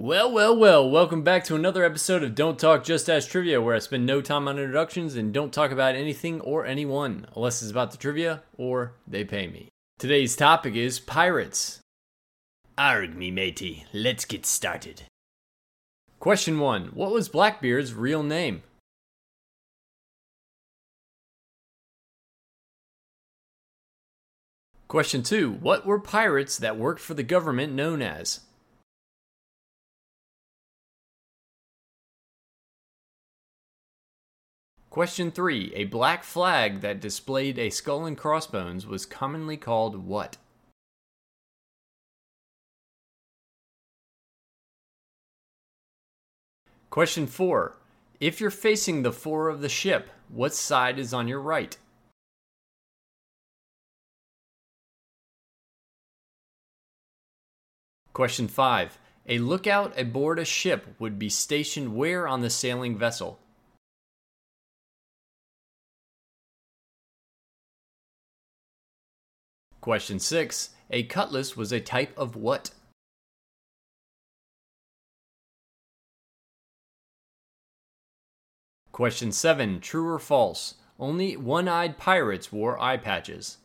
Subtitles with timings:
[0.00, 3.74] Well, well, well, welcome back to another episode of Don't Talk Just Ask Trivia, where
[3.74, 7.72] I spend no time on introductions and don't talk about anything or anyone, unless it's
[7.72, 9.70] about the trivia or they pay me.
[9.98, 11.80] Today's topic is pirates.
[12.78, 15.02] Arg me matey, let's get started.
[16.20, 18.62] Question 1 What was Blackbeard's real name?
[24.86, 28.42] Question 2 What were pirates that worked for the government known as?
[34.98, 40.38] Question 3 A black flag that displayed a skull and crossbones was commonly called what?
[46.90, 47.76] Question 4
[48.18, 51.78] If you're facing the fore of the ship, what side is on your right?
[58.12, 63.38] Question 5 A lookout aboard a ship would be stationed where on the sailing vessel?
[69.80, 70.70] Question 6.
[70.90, 72.70] A cutlass was a type of what?
[78.92, 79.80] Question 7.
[79.80, 80.74] True or false?
[80.98, 83.58] Only one eyed pirates wore eye patches.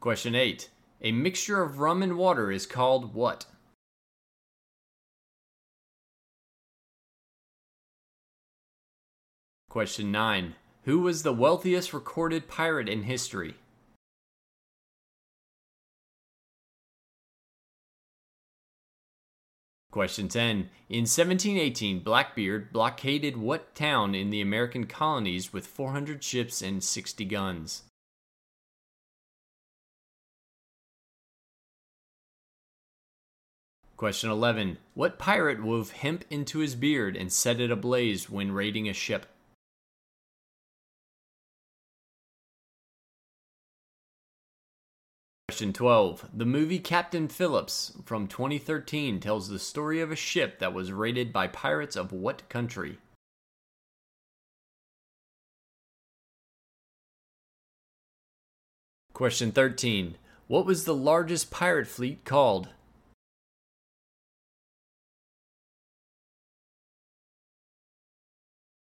[0.00, 0.70] Question 8.
[1.02, 3.44] A mixture of rum and water is called what?
[9.74, 10.54] Question 9.
[10.84, 13.56] Who was the wealthiest recorded pirate in history?
[19.90, 20.70] Question 10.
[20.88, 27.24] In 1718, Blackbeard blockaded what town in the American colonies with 400 ships and 60
[27.24, 27.82] guns?
[33.96, 34.78] Question 11.
[34.94, 39.26] What pirate wove hemp into his beard and set it ablaze when raiding a ship?
[45.54, 46.30] Question 12.
[46.34, 51.32] The movie Captain Phillips from 2013 tells the story of a ship that was raided
[51.32, 52.98] by pirates of what country?
[59.12, 60.16] Question 13.
[60.48, 62.70] What was the largest pirate fleet called?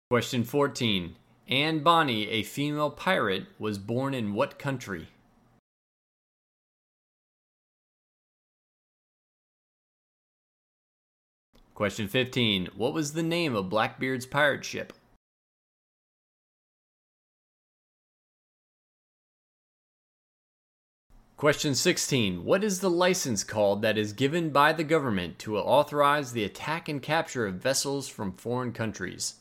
[0.09, 1.16] Question 14.
[1.47, 5.09] Anne Bonny, a female pirate, was born in what country?
[11.77, 12.69] Question 15.
[12.75, 14.93] What was the name of Blackbeard's pirate ship?
[21.35, 22.43] Question 16.
[22.43, 26.89] What is the license called that is given by the government to authorize the attack
[26.89, 29.35] and capture of vessels from foreign countries?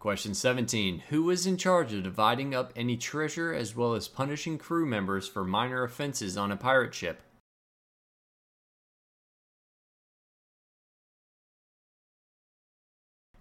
[0.00, 1.00] Question 17.
[1.10, 5.28] Who was in charge of dividing up any treasure as well as punishing crew members
[5.28, 7.20] for minor offenses on a pirate ship?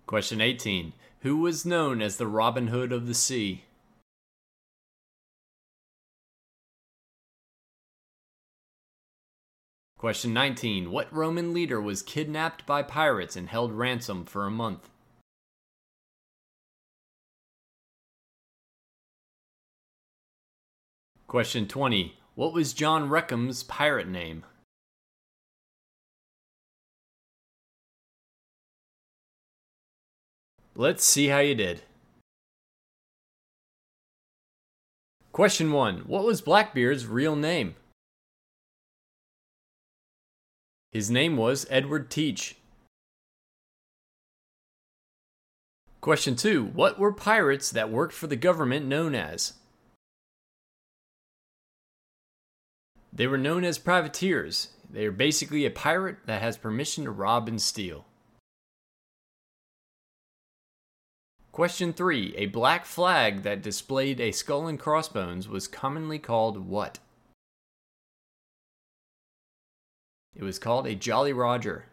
[0.06, 0.92] Question 18.
[1.22, 3.64] Who was known as the Robin Hood of the Sea?
[9.98, 10.92] Question 19.
[10.92, 14.90] What Roman leader was kidnapped by pirates and held ransom for a month?
[21.30, 22.18] Question 20.
[22.34, 24.46] What was John Reckham's pirate name?
[30.74, 31.84] Let's see how you did.
[35.32, 36.00] Question 1.
[36.08, 37.76] What was Blackbeard's real name?
[40.92, 42.56] His name was Edward Teach.
[46.02, 46.66] Question 2.
[46.66, 49.54] What were pirates that worked for the government known as?
[53.20, 54.70] They were known as privateers.
[54.90, 58.06] They are basically a pirate that has permission to rob and steal.
[61.52, 62.36] Question 3.
[62.38, 67.00] A black flag that displayed a skull and crossbones was commonly called what?
[70.34, 71.88] It was called a Jolly Roger.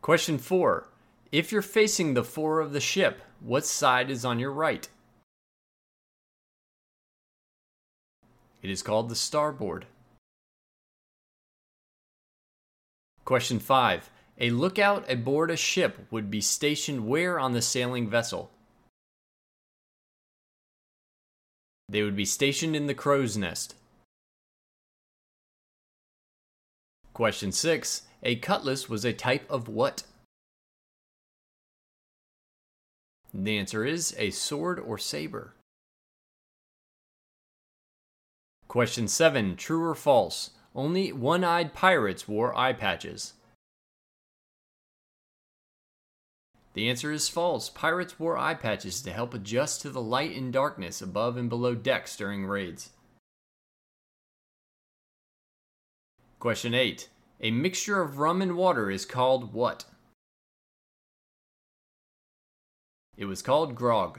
[0.00, 0.88] Question 4.
[1.30, 4.88] If you're facing the fore of the ship, what side is on your right?
[8.64, 9.84] It is called the starboard.
[13.26, 14.10] Question 5.
[14.38, 18.50] A lookout aboard a ship would be stationed where on the sailing vessel?
[21.90, 23.74] They would be stationed in the crow's nest.
[27.12, 28.02] Question 6.
[28.22, 30.04] A cutlass was a type of what?
[33.34, 35.52] The answer is a sword or saber.
[38.74, 39.54] Question 7.
[39.54, 40.50] True or false?
[40.74, 43.34] Only one eyed pirates wore eye patches.
[46.72, 47.68] The answer is false.
[47.68, 51.76] Pirates wore eye patches to help adjust to the light and darkness above and below
[51.76, 52.90] decks during raids.
[56.40, 57.08] Question 8.
[57.42, 59.84] A mixture of rum and water is called what?
[63.16, 64.18] It was called grog.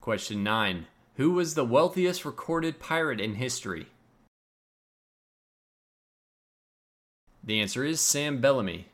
[0.00, 0.86] Question 9.
[1.16, 3.86] Who was the wealthiest recorded pirate in history?
[7.42, 8.86] The answer is Sam Bellamy.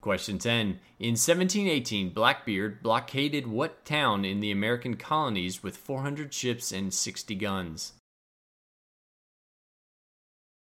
[0.00, 0.80] Question 10.
[0.98, 7.34] In 1718, Blackbeard blockaded what town in the American colonies with 400 ships and 60
[7.34, 7.92] guns?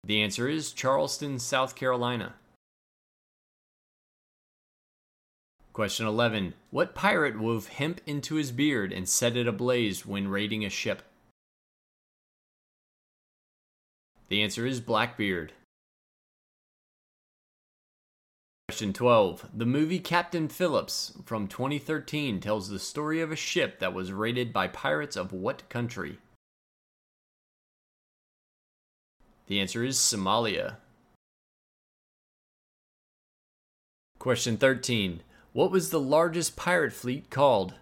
[0.04, 2.34] The answer is Charleston, South Carolina.
[5.72, 6.54] Question 11.
[6.70, 11.02] What pirate wove hemp into his beard and set it ablaze when raiding a ship?
[14.28, 15.52] The answer is Blackbeard.
[18.68, 19.48] Question 12.
[19.54, 24.52] The movie Captain Phillips from 2013 tells the story of a ship that was raided
[24.52, 26.18] by pirates of what country?
[29.46, 30.76] The answer is Somalia.
[34.20, 35.22] Question 13.
[35.52, 37.74] What was the largest pirate fleet called?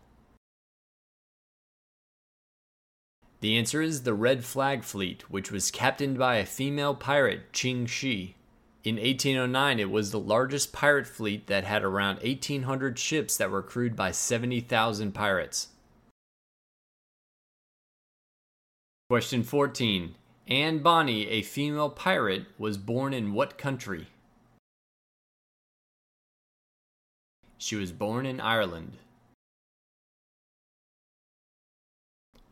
[3.40, 7.86] The answer is the Red Flag Fleet, which was captained by a female pirate, Ching
[7.86, 8.34] Shih.
[8.84, 13.62] In 1809, it was the largest pirate fleet that had around 1,800 ships that were
[13.62, 15.68] crewed by 70,000 pirates.
[19.10, 20.14] Question 14.
[20.46, 24.08] Anne Bonny, a female pirate, was born in what country?
[27.58, 28.92] She was born in Ireland.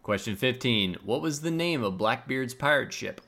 [0.03, 0.99] Question 15.
[1.05, 3.21] What was the name of Blackbeard's pirate ship?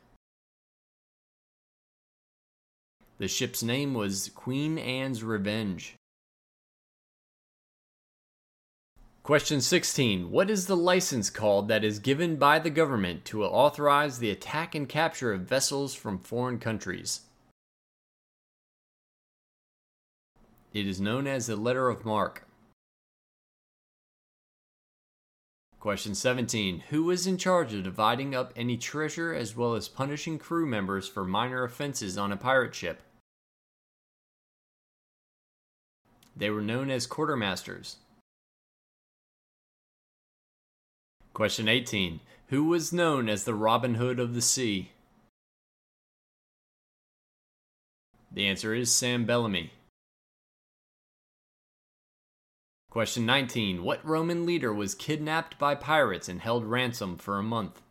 [3.18, 5.94] The ship's name was Queen Anne's Revenge.
[9.24, 10.30] Question 16.
[10.30, 14.74] What is the license called that is given by the government to authorize the attack
[14.74, 17.27] and capture of vessels from foreign countries?
[20.72, 22.44] It is known as the letter of marque.
[25.80, 26.84] Question 17.
[26.90, 31.08] Who was in charge of dividing up any treasure as well as punishing crew members
[31.08, 33.00] for minor offenses on a pirate ship?
[36.36, 37.96] They were known as quartermasters.
[41.32, 42.20] Question 18.
[42.48, 44.90] Who was known as the Robin Hood of the sea?
[48.32, 49.72] The answer is Sam Bellamy.
[52.90, 53.84] Question 19.
[53.84, 57.82] What Roman leader was kidnapped by pirates and held ransom for a month?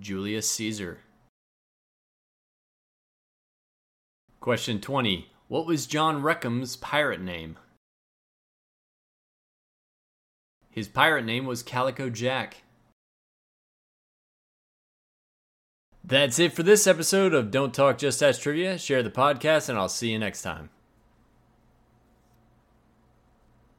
[0.00, 1.00] Julius Caesar.
[4.40, 5.30] Question 20.
[5.48, 7.56] What was John Reckham's pirate name?
[10.70, 12.62] His pirate name was Calico Jack.
[16.04, 18.78] That's it for this episode of Don't Talk Just Ask Trivia.
[18.78, 20.70] Share the podcast, and I'll see you next time.